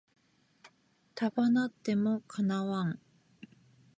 [1.13, 2.99] 束なっても叶わん